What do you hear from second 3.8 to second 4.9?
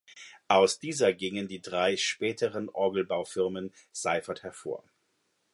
Seifert hervor.